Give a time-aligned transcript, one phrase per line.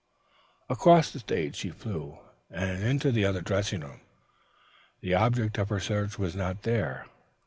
[0.67, 2.17] Across the stage she flew
[2.49, 4.01] and into the other dressing room.
[5.01, 7.05] The object of her search was not there.